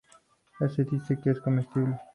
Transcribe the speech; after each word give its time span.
Se 0.75 0.83
dice 0.83 1.19
que 1.23 1.29
es 1.29 1.39
comestible. 1.39 1.99